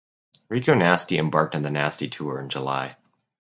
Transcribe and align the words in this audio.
Rico 0.49 0.73
Nasty 0.73 1.19
embarked 1.19 1.53
on 1.53 1.61
The 1.61 1.69
Nasty 1.69 2.07
Tour 2.09 2.39
in 2.41 2.49
July. 2.49 2.95